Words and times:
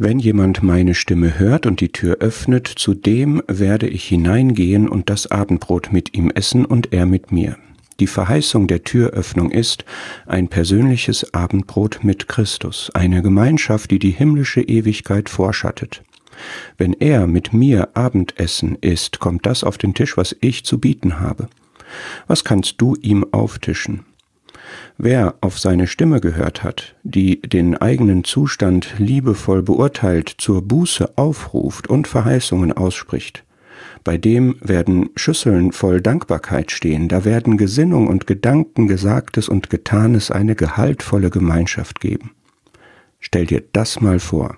Wenn 0.00 0.20
jemand 0.20 0.62
meine 0.62 0.94
Stimme 0.94 1.40
hört 1.40 1.66
und 1.66 1.80
die 1.80 1.90
Tür 1.90 2.18
öffnet, 2.20 2.68
zu 2.68 2.94
dem 2.94 3.42
werde 3.48 3.88
ich 3.88 4.04
hineingehen 4.04 4.88
und 4.88 5.10
das 5.10 5.28
Abendbrot 5.28 5.92
mit 5.92 6.16
ihm 6.16 6.30
essen 6.30 6.64
und 6.64 6.92
er 6.92 7.04
mit 7.04 7.32
mir. 7.32 7.56
Die 7.98 8.06
Verheißung 8.06 8.68
der 8.68 8.84
Türöffnung 8.84 9.50
ist 9.50 9.84
ein 10.24 10.46
persönliches 10.46 11.34
Abendbrot 11.34 12.04
mit 12.04 12.28
Christus, 12.28 12.92
eine 12.94 13.22
Gemeinschaft, 13.22 13.90
die 13.90 13.98
die 13.98 14.12
himmlische 14.12 14.60
Ewigkeit 14.60 15.28
vorschattet. 15.28 16.04
Wenn 16.76 16.92
er 16.92 17.26
mit 17.26 17.52
mir 17.52 17.88
Abendessen 17.94 18.76
isst, 18.80 19.18
kommt 19.18 19.46
das 19.46 19.64
auf 19.64 19.78
den 19.78 19.94
Tisch, 19.94 20.16
was 20.16 20.36
ich 20.40 20.64
zu 20.64 20.78
bieten 20.78 21.18
habe. 21.18 21.48
Was 22.28 22.44
kannst 22.44 22.80
du 22.80 22.94
ihm 23.02 23.26
auftischen? 23.32 24.04
Wer 24.96 25.34
auf 25.40 25.58
seine 25.58 25.86
Stimme 25.86 26.20
gehört 26.20 26.62
hat, 26.62 26.94
die 27.02 27.40
den 27.40 27.76
eigenen 27.76 28.24
Zustand 28.24 28.94
liebevoll 28.98 29.62
beurteilt, 29.62 30.34
zur 30.38 30.62
Buße 30.62 31.16
aufruft 31.16 31.88
und 31.88 32.08
Verheißungen 32.08 32.72
ausspricht, 32.72 33.44
bei 34.04 34.16
dem 34.16 34.56
werden 34.60 35.10
Schüsseln 35.16 35.72
voll 35.72 36.00
Dankbarkeit 36.00 36.70
stehen, 36.70 37.08
da 37.08 37.24
werden 37.24 37.56
Gesinnung 37.56 38.06
und 38.08 38.26
Gedanken, 38.26 38.88
Gesagtes 38.88 39.48
und 39.48 39.70
Getanes 39.70 40.30
eine 40.30 40.54
gehaltvolle 40.54 41.30
Gemeinschaft 41.30 42.00
geben. 42.00 42.32
Stell 43.20 43.46
dir 43.46 43.62
das 43.72 44.00
mal 44.00 44.18
vor. 44.18 44.56